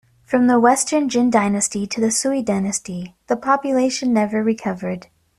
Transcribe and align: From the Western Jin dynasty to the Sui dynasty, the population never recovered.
From 0.23 0.47
the 0.47 0.59
Western 0.59 1.09
Jin 1.09 1.29
dynasty 1.29 1.85
to 1.85 2.01
the 2.01 2.09
Sui 2.09 2.41
dynasty, 2.41 3.15
the 3.27 3.37
population 3.37 4.11
never 4.11 4.43
recovered. 4.43 5.05